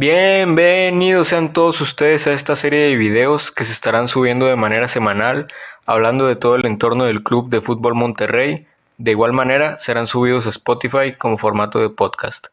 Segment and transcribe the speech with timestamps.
[0.00, 4.88] Bienvenidos sean todos ustedes a esta serie de videos que se estarán subiendo de manera
[4.88, 5.46] semanal
[5.84, 8.66] hablando de todo el entorno del Club de Fútbol Monterrey.
[8.96, 12.46] De igual manera serán subidos a Spotify como formato de podcast.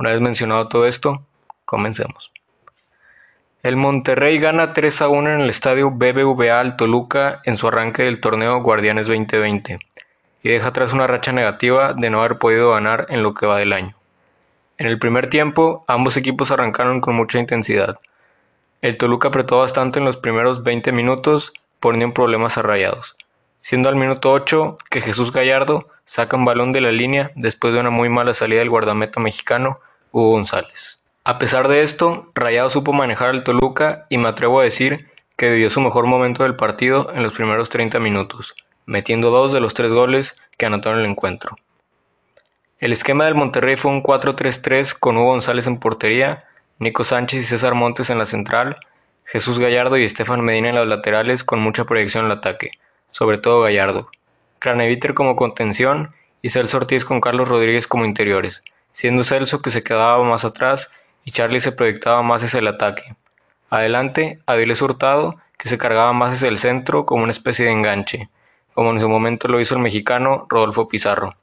[0.00, 1.22] Una vez mencionado todo esto,
[1.64, 2.32] comencemos.
[3.62, 8.02] El Monterrey gana 3 a 1 en el estadio BBVA al Toluca en su arranque
[8.02, 9.76] del torneo Guardianes 2020
[10.42, 13.56] y deja atrás una racha negativa de no haber podido ganar en lo que va
[13.58, 13.97] del año.
[14.78, 17.96] En el primer tiempo, ambos equipos arrancaron con mucha intensidad.
[18.80, 23.16] El Toluca apretó bastante en los primeros 20 minutos, poniendo problemas a rayados,
[23.60, 27.80] siendo al minuto 8 que Jesús Gallardo saca un balón de la línea después de
[27.80, 29.74] una muy mala salida del guardameta mexicano
[30.12, 31.00] Hugo González.
[31.24, 35.50] A pesar de esto, Rayado supo manejar al Toluca y me atrevo a decir que
[35.50, 38.54] vivió su mejor momento del partido en los primeros 30 minutos,
[38.86, 41.56] metiendo dos de los tres goles que anotó en el encuentro.
[42.80, 46.38] El esquema del Monterrey fue un 4-3-3 con Hugo González en portería,
[46.78, 48.76] Nico Sánchez y César Montes en la central,
[49.24, 52.70] Jesús Gallardo y Estefan Medina en las laterales con mucha proyección al ataque,
[53.10, 54.06] sobre todo Gallardo.
[54.60, 56.06] Craneviter como contención
[56.40, 58.60] y Celso Ortiz con Carlos Rodríguez como interiores,
[58.92, 60.88] siendo Celso que se quedaba más atrás
[61.24, 63.02] y Charlie se proyectaba más hacia el ataque.
[63.70, 68.28] Adelante, Aviles Hurtado, que se cargaba más hacia el centro como una especie de enganche,
[68.72, 71.34] como en su momento lo hizo el mexicano Rodolfo Pizarro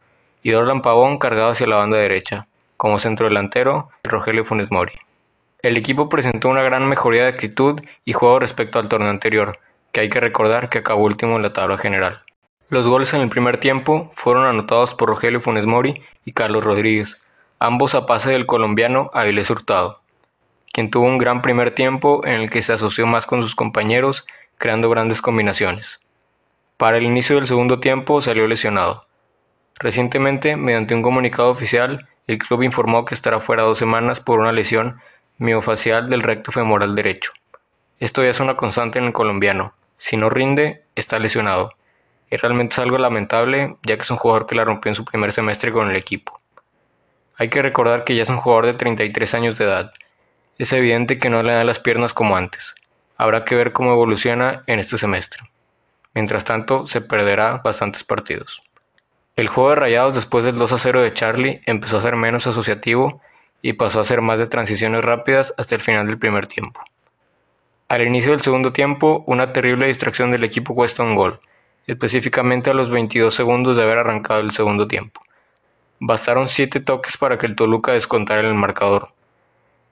[0.45, 4.93] y Dorlan Pavón cargado hacia la banda derecha, como centro delantero, Rogelio Funes Mori.
[5.63, 9.57] El equipo presentó una gran mejoría de actitud y juego respecto al torneo anterior,
[9.91, 12.19] que hay que recordar que acabó último en la tabla general.
[12.69, 17.19] Los goles en el primer tiempo fueron anotados por Rogelio Funes Mori y Carlos Rodríguez,
[17.57, 20.03] ambos a pase del colombiano Avilés Hurtado,
[20.71, 24.27] quien tuvo un gran primer tiempo en el que se asoció más con sus compañeros,
[24.59, 25.99] creando grandes combinaciones.
[26.77, 29.07] Para el inicio del segundo tiempo salió lesionado,
[29.79, 34.51] Recientemente, mediante un comunicado oficial, el club informó que estará fuera dos semanas por una
[34.51, 35.01] lesión
[35.37, 37.33] miofacial del recto femoral derecho.
[37.99, 39.73] Esto ya es una constante en el colombiano.
[39.97, 41.71] Si no rinde, está lesionado.
[42.31, 45.05] Y realmente es algo lamentable, ya que es un jugador que la rompió en su
[45.05, 46.37] primer semestre con el equipo.
[47.37, 49.91] Hay que recordar que ya es un jugador de 33 años de edad.
[50.57, 52.73] Es evidente que no le da las piernas como antes.
[53.17, 55.43] Habrá que ver cómo evoluciona en este semestre.
[56.13, 58.61] Mientras tanto, se perderá bastantes partidos.
[59.35, 62.47] El juego de Rayados después del 2 a 0 de Charlie empezó a ser menos
[62.47, 63.21] asociativo
[63.61, 66.79] y pasó a ser más de transiciones rápidas hasta el final del primer tiempo.
[67.89, 71.37] Al inicio del segundo tiempo, una terrible distracción del equipo cuesta un gol,
[71.85, 75.19] específicamente a los 22 segundos de haber arrancado el segundo tiempo.
[75.99, 79.09] Bastaron 7 toques para que el Toluca descontara el marcador.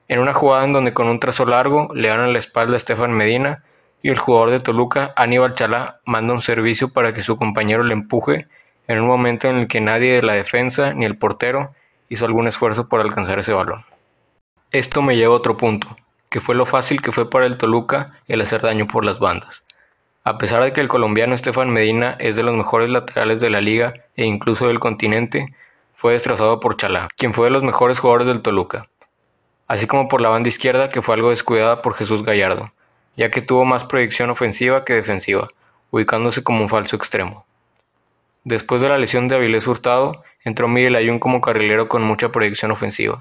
[0.08, 3.12] En una jugada en donde con un trazo largo le dan la espalda a Estefan
[3.12, 3.66] Medina
[4.02, 7.92] y el jugador de Toluca, Aníbal Chalá, manda un servicio para que su compañero le
[7.92, 8.48] empuje
[8.88, 11.74] en un momento en el que nadie de la defensa ni el portero
[12.10, 13.86] hizo algún esfuerzo por alcanzar ese balón.
[14.72, 15.88] Esto me lleva a otro punto,
[16.30, 19.62] que fue lo fácil que fue para el Toluca el hacer daño por las bandas.
[20.24, 23.62] A pesar de que el colombiano Estefan Medina es de los mejores laterales de la
[23.62, 25.54] liga e incluso del continente,
[25.94, 28.84] fue destrozado por Chalá, quien fue de los mejores jugadores del Toluca,
[29.68, 32.74] así como por la banda izquierda que fue algo descuidada por Jesús Gallardo,
[33.16, 35.48] ya que tuvo más proyección ofensiva que defensiva,
[35.92, 37.46] ubicándose como un falso extremo.
[38.46, 42.72] Después de la lesión de Avilés Hurtado, entró Miguel Ayun como carrilero con mucha proyección
[42.72, 43.18] ofensiva.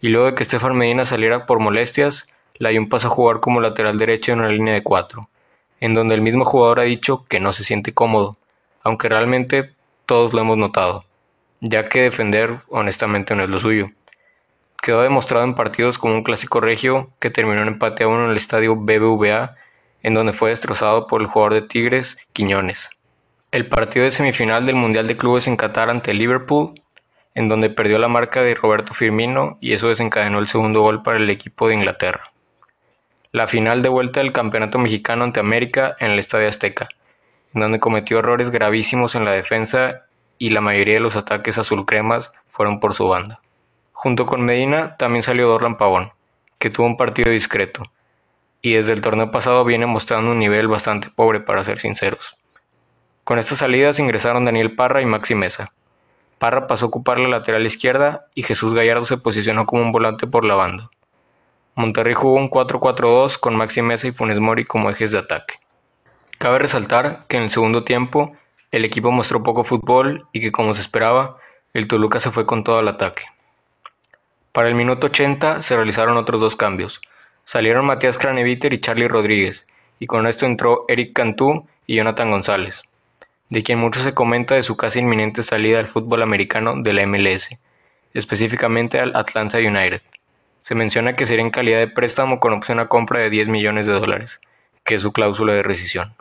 [0.00, 3.98] Y luego de que Estefan Medina saliera por molestias, Layun pasa a jugar como lateral
[3.98, 5.28] derecho en una línea de cuatro,
[5.80, 8.32] en donde el mismo jugador ha dicho que no se siente cómodo,
[8.82, 9.74] aunque realmente
[10.06, 11.04] todos lo hemos notado,
[11.60, 13.90] ya que defender honestamente no es lo suyo.
[14.80, 18.30] Quedó demostrado en partidos como un clásico regio que terminó en empate a uno en
[18.30, 19.56] el estadio BBVA,
[20.02, 22.88] en donde fue destrozado por el jugador de Tigres, Quiñones.
[23.50, 26.74] El partido de semifinal del Mundial de Clubes en Qatar ante Liverpool,
[27.34, 31.16] en donde perdió la marca de Roberto Firmino y eso desencadenó el segundo gol para
[31.16, 32.24] el equipo de Inglaterra.
[33.32, 36.88] La final de vuelta del Campeonato Mexicano ante América en el Estadio Azteca,
[37.54, 40.02] en donde cometió errores gravísimos en la defensa
[40.36, 43.40] y la mayoría de los ataques azulcremas fueron por su banda.
[43.92, 46.12] Junto con Medina también salió Dorlan Pavón,
[46.58, 47.82] que tuvo un partido discreto,
[48.60, 52.36] y desde el torneo pasado viene mostrando un nivel bastante pobre para ser sinceros.
[53.28, 55.70] Con estas salidas ingresaron Daniel Parra y Maxi Mesa.
[56.38, 60.26] Parra pasó a ocupar la lateral izquierda y Jesús Gallardo se posicionó como un volante
[60.26, 60.88] por la banda.
[61.74, 65.56] Monterrey jugó un 4-4-2 con Maxi Mesa y Funes Mori como ejes de ataque.
[66.38, 68.34] Cabe resaltar que en el segundo tiempo
[68.70, 71.36] el equipo mostró poco fútbol y que como se esperaba,
[71.74, 73.24] el Toluca se fue con todo el ataque.
[74.52, 77.02] Para el minuto 80 se realizaron otros dos cambios.
[77.44, 79.66] Salieron Matías Craneviter y Charlie Rodríguez,
[79.98, 82.84] y con esto entró Eric Cantú y Jonathan González
[83.50, 87.06] de quien mucho se comenta de su casi inminente salida al fútbol americano de la
[87.06, 87.48] MLS,
[88.14, 90.02] específicamente al Atlanta United.
[90.60, 93.86] Se menciona que sería en calidad de préstamo con opción a compra de 10 millones
[93.86, 94.38] de dólares,
[94.84, 96.14] que es su cláusula de rescisión.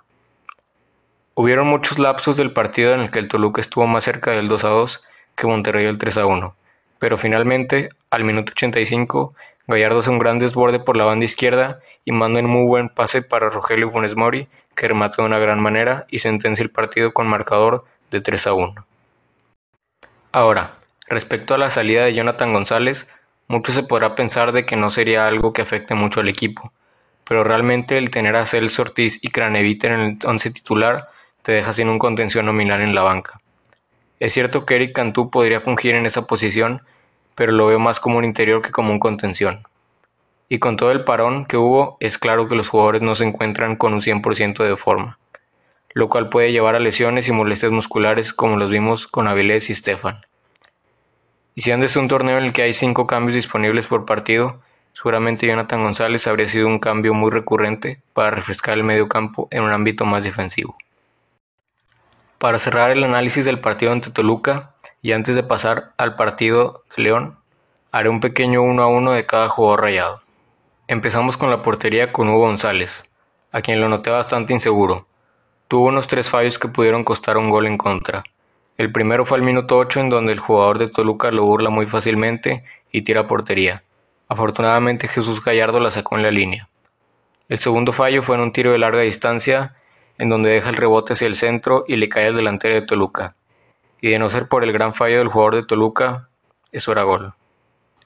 [1.36, 4.64] Hubieron muchos lapsos del partido en el que el Toluca estuvo más cerca del 2
[4.64, 5.04] a 2
[5.36, 6.56] que Monterrey el 3 a 1,
[6.98, 9.36] pero finalmente, al minuto 85,
[9.68, 13.22] Gallardo hace un gran desborde por la banda izquierda y manda un muy buen pase
[13.22, 17.28] para Rogelio Funes Mori, que remata de una gran manera y sentencia el partido con
[17.28, 18.88] marcador de 3 a 1.
[20.32, 20.76] Ahora,
[21.08, 23.08] respecto a la salida de Jonathan González,
[23.50, 26.72] mucho se podrá pensar de que no sería algo que afecte mucho al equipo,
[27.28, 31.10] pero realmente el tener a Celso Ortiz y Craneviter en el once titular
[31.42, 33.40] te deja sin un contención nominal en la banca.
[34.20, 36.84] Es cierto que Eric Cantú podría fungir en esa posición,
[37.38, 39.68] pero lo veo más como un interior que como un contención.
[40.50, 43.76] Y con todo el parón que hubo, es claro que los jugadores no se encuentran
[43.76, 45.20] con un 100% de forma,
[45.94, 49.76] lo cual puede llevar a lesiones y molestias musculares como los vimos con Avilés y
[49.76, 50.22] Stefan.
[51.54, 54.60] Y siendo este un torneo en el que hay cinco cambios disponibles por partido,
[54.94, 59.62] seguramente Jonathan González habría sido un cambio muy recurrente para refrescar el medio campo en
[59.62, 60.76] un ámbito más defensivo.
[62.38, 67.02] Para cerrar el análisis del partido ante Toluca y antes de pasar al partido de
[67.04, 67.40] León,
[67.92, 70.22] haré un pequeño uno a uno de cada jugador rayado.
[70.88, 73.02] Empezamos con la portería con Hugo González,
[73.52, 75.08] a quien lo noté bastante inseguro.
[75.68, 78.24] Tuvo unos tres fallos que pudieron costar un gol en contra.
[78.78, 81.88] El primero fue al minuto 8 en donde el jugador de Toluca lo burla muy
[81.88, 83.82] fácilmente y tira portería.
[84.28, 86.70] Afortunadamente Jesús Gallardo la sacó en la línea.
[87.50, 89.76] El segundo fallo fue en un tiro de larga distancia
[90.18, 93.34] en donde deja el rebote hacia el centro y le cae al delantero de Toluca.
[94.02, 96.28] Y de no ser por el gran fallo del jugador de Toluca,
[96.72, 97.34] eso era gol.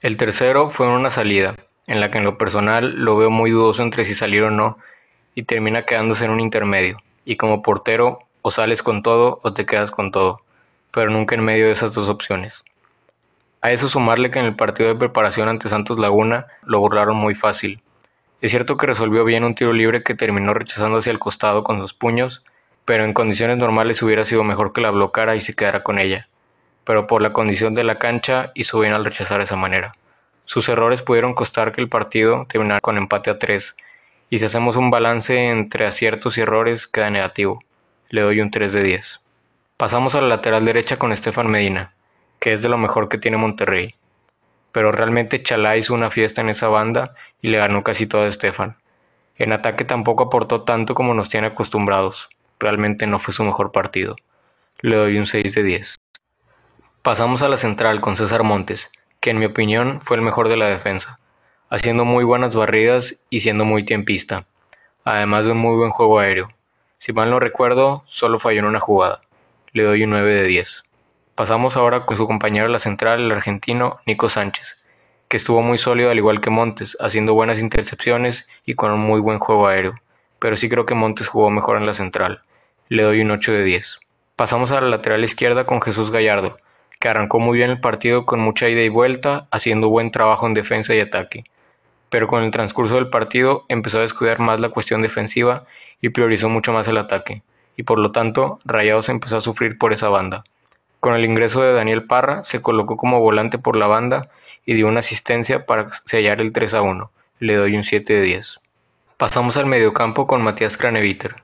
[0.02, 1.56] El tercero fue en una salida,
[1.88, 4.76] en la que en lo personal lo veo muy dudoso entre si salir o no,
[5.36, 6.98] y termina quedándose en un intermedio.
[7.26, 10.42] Y como portero, o sales con todo o te quedas con todo,
[10.92, 12.64] pero nunca en medio de esas dos opciones.
[13.62, 17.36] A eso sumarle que en el partido de preparación ante Santos Laguna lo burlaron muy
[17.36, 17.82] fácil,
[18.42, 21.80] es cierto que resolvió bien un tiro libre que terminó rechazando hacia el costado con
[21.80, 22.42] sus puños,
[22.86, 26.28] pero en condiciones normales hubiera sido mejor que la blocara y se quedara con ella.
[26.84, 29.92] Pero por la condición de la cancha hizo bien al rechazar de esa manera.
[30.46, 33.76] Sus errores pudieron costar que el partido terminara con empate a 3,
[34.32, 37.64] y si hacemos un balance entre aciertos y errores queda negativo.
[38.10, 39.22] Le doy un 3 de 10.
[39.78, 41.94] Pasamos a la lateral derecha con Estefan Medina,
[42.40, 43.96] que es de lo mejor que tiene Monterrey
[44.72, 48.28] pero realmente Chalá hizo una fiesta en esa banda y le ganó casi todo a
[48.28, 48.78] Estefan.
[49.36, 52.30] En ataque tampoco aportó tanto como nos tiene acostumbrados,
[52.60, 54.16] realmente no fue su mejor partido.
[54.80, 56.00] Le doy un 6 de 10.
[57.02, 60.58] Pasamos a la central con César Montes, que en mi opinión fue el mejor de
[60.58, 61.20] la defensa,
[61.70, 64.46] haciendo muy buenas barridas y siendo muy tiempista,
[65.04, 66.50] además de un muy buen juego aéreo.
[66.98, 69.22] Si mal no recuerdo, solo falló en una jugada.
[69.74, 70.84] Le doy un 9 de 10.
[71.42, 74.78] Pasamos ahora con su compañero de la central, el argentino Nico Sánchez,
[75.28, 79.20] que estuvo muy sólido al igual que Montes, haciendo buenas intercepciones y con un muy
[79.20, 79.96] buen juego aéreo,
[80.38, 82.44] pero sí creo que Montes jugó mejor en la central.
[82.90, 83.98] Le doy un 8 de 10.
[84.36, 86.60] Pasamos a la lateral izquierda con Jesús Gallardo,
[87.00, 90.54] que arrancó muy bien el partido con mucha ida y vuelta, haciendo buen trabajo en
[90.54, 91.44] defensa y ataque.
[92.12, 95.64] Pero con el transcurso del partido empezó a descuidar más la cuestión defensiva
[96.02, 97.42] y priorizó mucho más el ataque,
[97.78, 100.44] y por lo tanto Rayados empezó a sufrir por esa banda.
[101.02, 104.30] Con el ingreso de Daniel Parra, se colocó como volante por la banda
[104.68, 107.12] y dio una asistencia para sellar el 3 a 1.
[107.40, 108.60] Le doy un 7 de 10.
[109.18, 111.38] Pasamos al mediocampo con Matías Craneviter,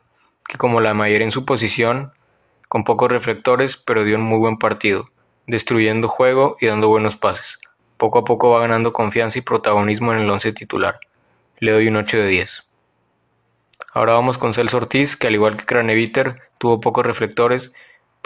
[0.47, 2.13] que como la mayoría en su posición,
[2.69, 5.05] con pocos reflectores, pero dio un muy buen partido,
[5.47, 7.57] destruyendo juego y dando buenos pases.
[7.97, 10.99] Poco a poco va ganando confianza y protagonismo en el once titular.
[11.57, 12.63] Le doy un 8 de 10.
[13.91, 17.71] Ahora vamos con Celso Ortiz, que al igual que Craneviter, tuvo pocos reflectores,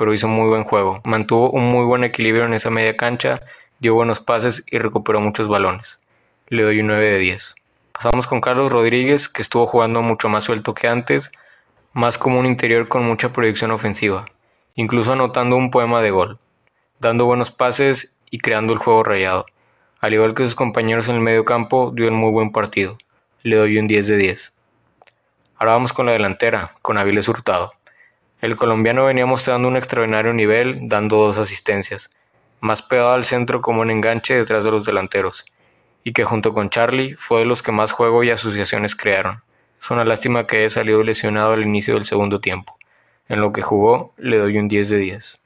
[0.02, 1.00] pero hizo muy buen juego.
[1.04, 3.44] Mantuvo un muy buen equilibrio en esa media cancha,
[3.78, 6.00] dio buenos pases y recuperó muchos balones.
[6.48, 7.54] Le doy un 9 de 10.
[7.92, 11.30] Pasamos con Carlos Rodríguez, que estuvo jugando mucho más suelto que antes,
[11.94, 14.26] más como un interior con mucha proyección ofensiva,
[14.74, 16.40] incluso anotando un poema de gol,
[17.00, 19.46] dando buenos pases y creando el juego rayado.
[20.00, 22.98] Al igual que sus compañeros en el medio campo, dio un muy buen partido.
[23.44, 24.52] Le doy un 10 de 10.
[25.58, 27.74] Ahora vamos con la delantera, con Aviles Hurtado.
[28.42, 32.10] El colombiano venía mostrando un extraordinario nivel, dando dos asistencias,
[32.60, 35.46] más pegado al centro como un enganche detrás de los delanteros,
[36.04, 39.44] y que junto con Charlie fue de los que más juego y asociaciones crearon.
[39.80, 42.76] Es una lástima que haya salido lesionado al inicio del segundo tiempo.
[43.30, 45.40] En lo que jugó, le doy un 10 de 10.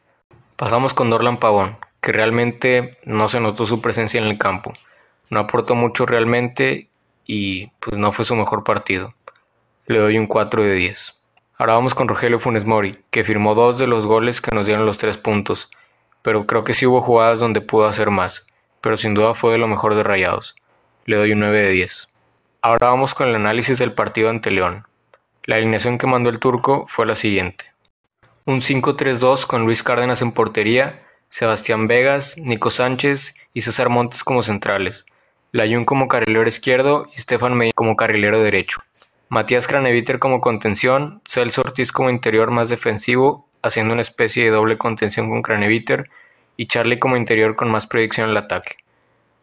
[0.55, 4.71] Pasamos con Dorlan Pavón, que realmente no se notó su presencia en el campo.
[5.29, 6.87] No aportó mucho realmente
[7.25, 9.13] y pues no fue su mejor partido.
[9.85, 11.15] Le doy un 4 de 10.
[11.57, 14.85] Ahora vamos con Rogelio Funes Mori, que firmó dos de los goles que nos dieron
[14.85, 15.69] los tres puntos,
[16.21, 18.45] pero creo que sí hubo jugadas donde pudo hacer más,
[18.81, 20.55] pero sin duda fue de lo mejor de Rayados.
[21.05, 22.09] le doy un 9 de 10.
[22.62, 24.85] Ahora vamos con el análisis del partido ante León.
[25.45, 27.71] La alineación que mandó el turco fue la siguiente.
[28.43, 34.43] Un 5-3-2 con Luis Cárdenas en portería, Sebastián Vegas, Nico Sánchez y César Montes como
[34.43, 35.05] centrales,
[35.53, 38.81] Layún como carrilero izquierdo y Stefan Medina como carrilero derecho.
[39.36, 44.77] Matías Craneviter como contención, Celso Ortiz como interior más defensivo, haciendo una especie de doble
[44.77, 46.10] contención con Craneviter,
[46.56, 48.77] y Charlie como interior con más predicción al ataque.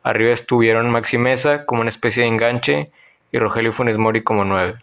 [0.03, 2.91] Arriba estuvieron Maxi Mesa como una especie de enganche
[3.33, 4.77] y Rogelio Funes Mori como nueve.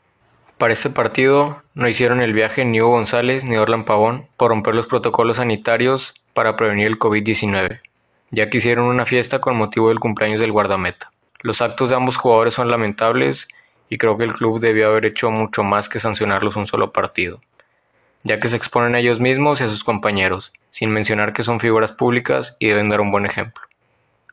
[0.60, 4.76] Para este partido no hicieron el viaje ni Hugo González ni Orlan Pavón por romper
[4.76, 7.80] los protocolos sanitarios para prevenir el COVID-19,
[8.30, 11.10] ya que hicieron una fiesta con motivo del cumpleaños del guardameta.
[11.42, 13.48] Los actos de ambos jugadores son lamentables
[13.90, 17.42] y creo que el club debió haber hecho mucho más que sancionarlos un solo partido,
[18.24, 21.60] ya que se exponen a ellos mismos y a sus compañeros, sin mencionar que son
[21.60, 23.64] figuras públicas y deben dar un buen ejemplo.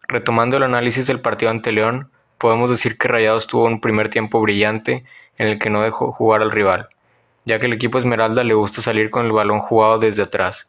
[0.08, 4.40] Retomando el análisis del partido ante León, podemos decir que Rayados tuvo un primer tiempo
[4.40, 5.04] brillante
[5.38, 6.88] en el que no dejó jugar al rival,
[7.44, 10.66] ya que el equipo Esmeralda le gusta salir con el balón jugado desde atrás,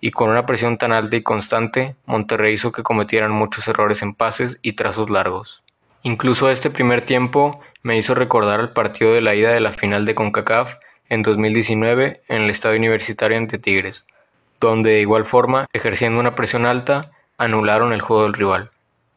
[0.00, 4.14] y con una presión tan alta y constante, Monterrey hizo que cometieran muchos errores en
[4.14, 5.64] pases y trazos largos.
[6.04, 10.04] Incluso este primer tiempo me hizo recordar el partido de la ida de la final
[10.04, 10.76] de CONCACAF
[11.08, 14.06] en 2019 en el Estadio Universitario ante Tigres,
[14.60, 18.70] donde de igual forma, ejerciendo una presión alta, anularon el juego del rival.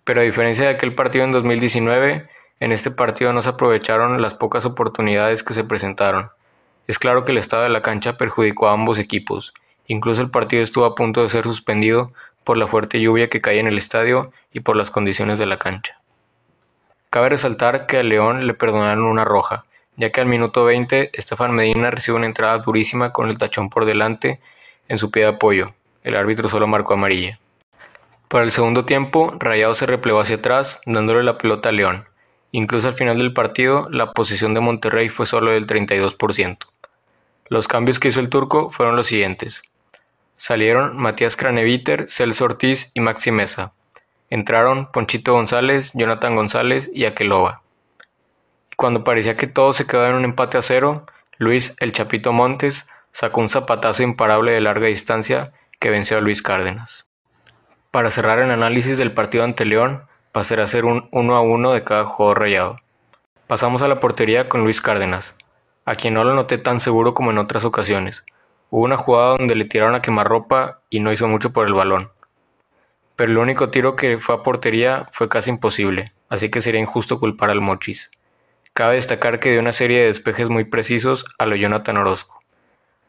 [0.04, 2.28] Pero a diferencia de aquel partido en 2019,
[2.60, 6.32] en este partido no se aprovecharon las pocas oportunidades que se presentaron.
[6.88, 9.54] Es claro que el estado de la cancha perjudicó a ambos equipos,
[9.86, 12.12] incluso el partido estuvo a punto de ser suspendido
[12.44, 15.60] por la fuerte lluvia que caía en el estadio y por las condiciones de la
[15.60, 16.01] cancha.
[17.12, 19.66] Cabe resaltar que a León le perdonaron una roja,
[19.98, 23.84] ya que al minuto 20 Estefan Medina recibe una entrada durísima con el tachón por
[23.84, 24.40] delante
[24.88, 25.74] en su pie de apoyo.
[26.04, 27.38] El árbitro solo marcó amarilla.
[28.30, 32.06] Para el segundo tiempo, Rayado se replegó hacia atrás, dándole la pelota a León.
[32.54, 36.60] Incluso al final del partido, la posición de Monterrey fue solo del 32%.
[37.50, 39.64] Los cambios que hizo el turco fueron los siguientes.
[40.38, 43.74] Salieron Matías Craneviter, Celso Ortiz y Maxi Mesa.
[44.32, 47.64] Entraron Ponchito González, Jonathan González y Aqueloba.
[48.78, 51.06] Cuando parecía que todo se quedaba en un empate a cero,
[51.38, 56.42] Luis El Chapito Montes sacó un zapatazo imparable de larga distancia que venció a Luis
[56.42, 57.06] Cárdenas.
[57.92, 61.74] Para cerrar el análisis del partido ante León, pasará a ser un 1 a 1
[61.74, 62.78] de cada jugador rayado.
[63.48, 65.36] Pasamos a la portería con Luis Cárdenas,
[65.84, 68.24] a quien no lo noté tan seguro como en otras ocasiones.
[68.70, 72.12] Hubo una jugada donde le tiraron a quemarropa y no hizo mucho por el balón
[73.22, 77.20] pero el único tiro que fue a portería fue casi imposible, así que sería injusto
[77.20, 78.10] culpar al Mochis.
[78.74, 82.40] Cabe destacar que dio una serie de despejes muy precisos a lo Jonathan Orozco.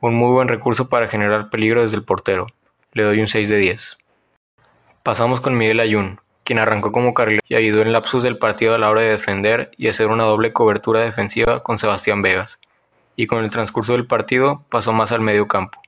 [0.01, 2.47] Un muy buen recurso para generar peligro desde el portero.
[2.93, 3.97] Le doy un 6 de 10.
[5.03, 8.79] Pasamos con Miguel Ayun, quien arrancó como carrilero y ayudó en lapsus del partido a
[8.79, 12.61] la hora de defender y hacer una doble cobertura defensiva con Sebastián Vegas,
[13.17, 15.82] y con el transcurso del partido pasó más al medio campo.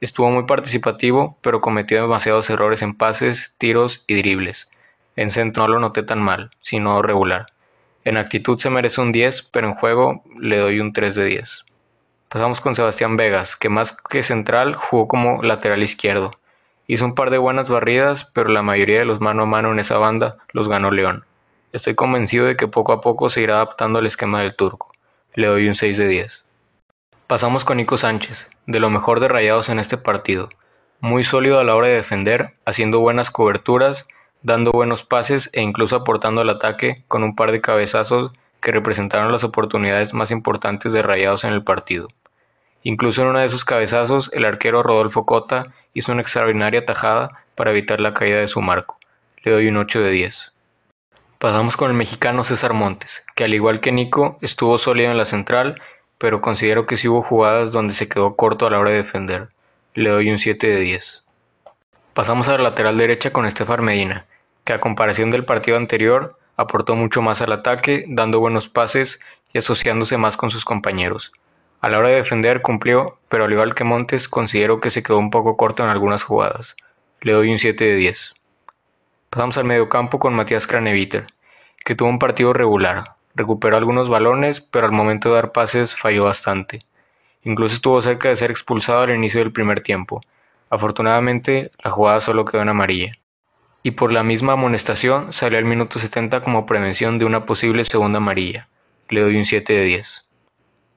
[0.00, 4.68] Estuvo muy participativo, pero cometió demasiados errores en pases, tiros y dribles.
[5.16, 7.46] En centro no lo noté tan mal, sino regular.
[8.04, 11.64] En actitud se merece un 10, pero en juego le doy un 3 de 10.
[12.28, 16.32] Pasamos con Sebastián Vegas, que más que central jugó como lateral izquierdo.
[16.86, 19.78] Hizo un par de buenas barridas, pero la mayoría de los mano a mano en
[19.78, 21.24] esa banda los ganó León.
[21.72, 24.92] Estoy convencido de que poco a poco se irá adaptando al esquema del turco.
[25.34, 26.43] Le doy un 6 de 10.
[27.26, 30.50] Pasamos con Nico Sánchez, de lo mejor de Rayados en este partido.
[31.00, 34.06] Muy sólido a la hora de defender, haciendo buenas coberturas,
[34.42, 39.32] dando buenos pases e incluso aportando al ataque con un par de cabezazos que representaron
[39.32, 42.08] las oportunidades más importantes de Rayados en el partido.
[42.82, 45.62] Incluso en uno de esos cabezazos, el arquero Rodolfo Cota
[45.94, 48.98] hizo una extraordinaria tajada para evitar la caída de su marco.
[49.42, 50.52] Le doy un 8 de 10.
[51.38, 55.24] Pasamos con el mexicano César Montes, que al igual que Nico, estuvo sólido en la
[55.24, 55.74] central
[56.18, 59.48] pero considero que sí hubo jugadas donde se quedó corto a la hora de defender.
[59.94, 61.24] Le doy un 7 de 10.
[62.14, 64.26] Pasamos a la lateral derecha con Estefan Medina,
[64.64, 69.20] que a comparación del partido anterior aportó mucho más al ataque, dando buenos pases
[69.52, 71.32] y asociándose más con sus compañeros.
[71.80, 75.18] A la hora de defender cumplió, pero al igual que Montes considero que se quedó
[75.18, 76.76] un poco corto en algunas jugadas.
[77.20, 78.32] Le doy un 7 de 10.
[79.28, 81.26] Pasamos al mediocampo con Matías Craneviter,
[81.84, 86.24] que tuvo un partido regular, Recuperó algunos balones, pero al momento de dar pases falló
[86.24, 86.80] bastante.
[87.42, 90.20] Incluso estuvo cerca de ser expulsado al inicio del primer tiempo.
[90.70, 93.12] Afortunadamente, la jugada solo quedó en amarilla.
[93.82, 98.18] Y por la misma amonestación salió al minuto 70 como prevención de una posible segunda
[98.18, 98.68] amarilla.
[99.08, 100.22] Le doy un 7 de 10.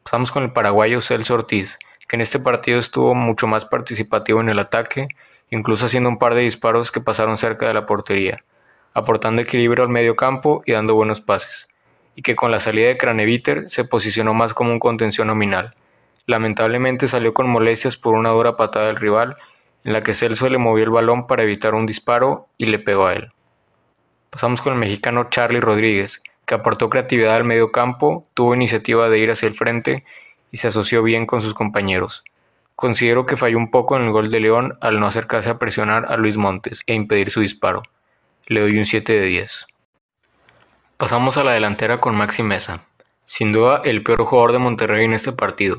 [0.03, 1.77] Pasamos con el paraguayo Celso Ortiz,
[2.07, 5.09] que en este partido estuvo mucho más participativo en el ataque,
[5.49, 8.43] incluso haciendo un par de disparos que pasaron cerca de la portería.
[8.93, 11.67] aportando equilibrio al medio campo y dando buenos pases,
[12.17, 15.75] y que con la salida de Craneviter se posicionó más como un contención nominal.
[16.25, 19.35] Lamentablemente salió con molestias por una dura patada del rival,
[19.85, 23.05] en la que Celso le movió el balón para evitar un disparo y le pegó
[23.05, 23.29] a él.
[24.31, 29.19] Pasamos con el mexicano Charlie Rodríguez, que aportó creatividad al medio campo, tuvo iniciativa de
[29.19, 30.03] ir hacia el frente
[30.49, 32.23] y se asoció bien con sus compañeros.
[32.75, 36.11] Considero que falló un poco en el gol de León al no acercarse a presionar
[36.11, 37.83] a Luis Montes e impedir su disparo.
[38.47, 39.67] Le doy un 7 de 10.
[40.97, 42.85] Pasamos a la delantera con Maxi Mesa.
[43.25, 45.77] Sin duda el peor jugador de Monterrey en este partido.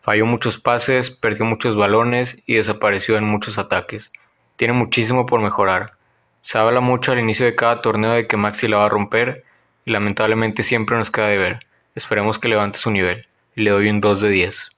[0.00, 4.10] Falló muchos pases, perdió muchos balones y desapareció en muchos ataques.
[4.56, 5.98] Tiene muchísimo por mejorar.
[6.40, 9.44] Se habla mucho al inicio de cada torneo de que Maxi la va a romper
[9.84, 11.58] y lamentablemente siempre nos queda de ver.
[11.94, 14.70] Esperemos que levante su nivel le doy un 2 de 10.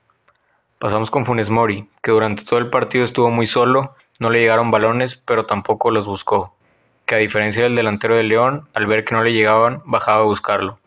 [0.78, 4.70] Pasamos con Funes Mori, que durante todo el partido estuvo muy solo, no le llegaron
[4.70, 6.55] balones, pero tampoco los buscó.
[7.06, 10.24] Que a diferencia del delantero de León, al ver que no le llegaban, bajaba a
[10.24, 10.78] buscarlo.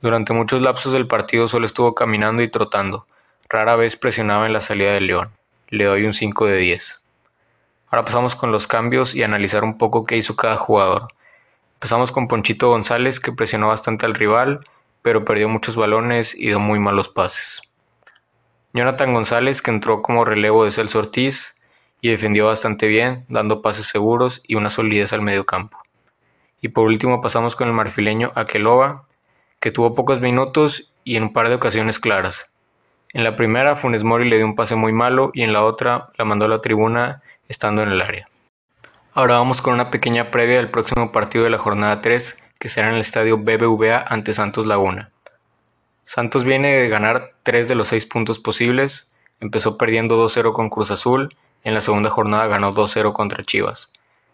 [0.00, 3.06] Durante muchos lapsos del partido solo estuvo caminando y trotando
[3.48, 5.30] Rara vez presionaba en la salida del León.
[5.68, 7.00] Le doy un 5 de 10.
[7.88, 11.08] Ahora pasamos con los cambios y analizar un poco qué hizo cada jugador.
[11.74, 14.60] Empezamos con Ponchito González que presionó bastante al rival,
[15.02, 17.60] pero perdió muchos balones y dio muy malos pases.
[18.72, 21.53] Jonathan González que entró como relevo de Celso Ortiz
[22.04, 25.78] y defendió bastante bien, dando pases seguros y una solidez al medio campo.
[26.60, 29.06] Y por último pasamos con el marfileño Aqueloba,
[29.58, 32.50] que tuvo pocos minutos y en un par de ocasiones claras.
[33.14, 36.10] En la primera, Funes Mori le dio un pase muy malo y en la otra
[36.18, 38.28] la mandó a la tribuna estando en el área.
[39.14, 42.88] Ahora vamos con una pequeña previa del próximo partido de la jornada 3, que será
[42.88, 45.10] en el estadio BBVA ante Santos Laguna.
[46.04, 49.08] Santos viene de ganar 3 de los 6 puntos posibles,
[49.40, 51.30] empezó perdiendo 2-0 con Cruz Azul,
[51.64, 53.90] en la segunda jornada ganó 2-0 contra Chivas.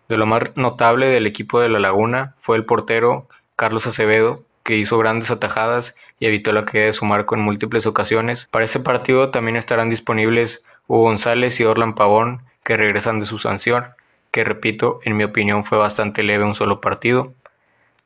[0.08, 4.76] De lo más notable del equipo de la Laguna fue el portero Carlos Acevedo, que
[4.76, 8.48] hizo grandes atajadas y evitó la caída de su marco en múltiples ocasiones.
[8.50, 13.38] Para este partido también estarán disponibles Hugo González y Orlan Pavón, que regresan de su
[13.38, 13.86] sanción,
[14.30, 17.32] que repito, en mi opinión fue bastante leve un solo partido.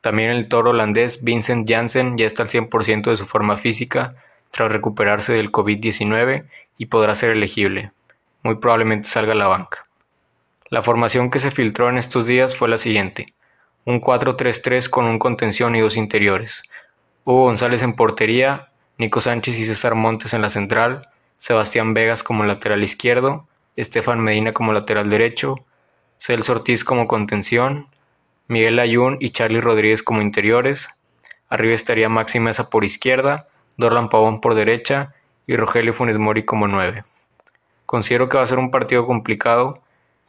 [0.01, 4.15] También el toro holandés Vincent Janssen ya está al 100% de su forma física
[4.51, 6.45] tras recuperarse del COVID-19
[6.77, 7.91] y podrá ser elegible.
[8.45, 9.85] Muy probablemente salga a la banca.
[10.69, 13.25] La formación que se filtró en estos días fue la siguiente
[13.85, 16.61] un 4-3-3 con un contención y dos interiores.
[17.23, 22.43] Hugo González en portería, Nico Sánchez y César Montes en la central, Sebastián Vegas como
[22.43, 25.55] lateral izquierdo, Estefan Medina como lateral derecho,
[26.19, 27.87] Celso Ortiz como contención,
[28.47, 30.87] Miguel Ayun y Charlie Rodríguez como interiores,
[31.49, 35.15] arriba estaría Maxi Mesa por izquierda, Dorlan Pavón por derecha
[35.47, 37.01] y Rogelio Funes Mori como nueve.
[37.85, 39.81] Considero que va a ser un partido complicado,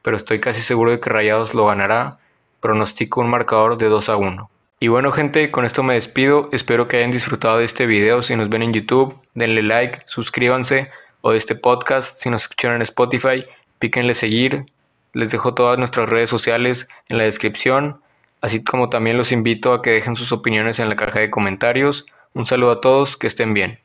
[0.02, 2.18] pero estoy casi seguro de que Rayados lo ganará
[2.60, 4.50] pronostico un marcador de 2 a 1.
[4.78, 8.36] Y bueno gente, con esto me despido, espero que hayan disfrutado de este video, si
[8.36, 10.90] nos ven en YouTube, denle like, suscríbanse,
[11.22, 13.42] o de este podcast, si nos escuchan en Spotify,
[13.78, 14.66] píquenle seguir,
[15.12, 18.00] les dejo todas nuestras redes sociales en la descripción,
[18.42, 22.04] así como también los invito a que dejen sus opiniones en la caja de comentarios.
[22.34, 23.80] Un saludo a todos, que estén bien.